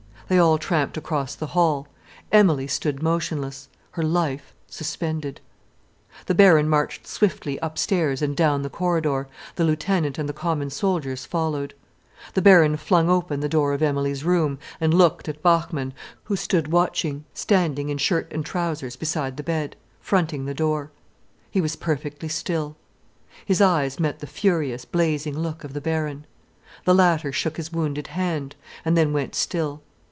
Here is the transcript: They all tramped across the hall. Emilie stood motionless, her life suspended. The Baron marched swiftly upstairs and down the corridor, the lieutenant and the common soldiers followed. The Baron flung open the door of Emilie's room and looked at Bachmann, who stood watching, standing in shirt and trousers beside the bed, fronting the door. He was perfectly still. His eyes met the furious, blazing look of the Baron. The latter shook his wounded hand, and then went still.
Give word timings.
They 0.27 0.39
all 0.39 0.57
tramped 0.57 0.95
across 0.95 1.35
the 1.35 1.47
hall. 1.47 1.89
Emilie 2.31 2.65
stood 2.67 3.03
motionless, 3.03 3.67
her 3.91 4.01
life 4.01 4.53
suspended. 4.65 5.41
The 6.27 6.33
Baron 6.33 6.69
marched 6.69 7.05
swiftly 7.05 7.57
upstairs 7.61 8.21
and 8.21 8.33
down 8.33 8.61
the 8.61 8.69
corridor, 8.69 9.27
the 9.55 9.65
lieutenant 9.65 10.17
and 10.17 10.29
the 10.29 10.39
common 10.39 10.69
soldiers 10.69 11.25
followed. 11.25 11.73
The 12.33 12.41
Baron 12.41 12.77
flung 12.77 13.09
open 13.09 13.41
the 13.41 13.49
door 13.49 13.73
of 13.73 13.81
Emilie's 13.83 14.23
room 14.23 14.57
and 14.79 14.93
looked 14.93 15.27
at 15.27 15.43
Bachmann, 15.43 15.93
who 16.23 16.37
stood 16.37 16.69
watching, 16.69 17.25
standing 17.33 17.89
in 17.89 17.97
shirt 17.97 18.31
and 18.31 18.45
trousers 18.45 18.95
beside 18.95 19.35
the 19.35 19.43
bed, 19.43 19.75
fronting 19.99 20.45
the 20.45 20.53
door. 20.53 20.91
He 21.49 21.59
was 21.59 21.75
perfectly 21.75 22.29
still. 22.29 22.77
His 23.45 23.59
eyes 23.59 23.99
met 23.99 24.19
the 24.19 24.27
furious, 24.27 24.85
blazing 24.85 25.37
look 25.37 25.65
of 25.65 25.73
the 25.73 25.81
Baron. 25.81 26.23
The 26.85 26.95
latter 26.95 27.33
shook 27.33 27.57
his 27.57 27.73
wounded 27.73 28.07
hand, 28.07 28.55
and 28.85 28.97
then 28.97 29.11
went 29.11 29.35
still. 29.35 29.81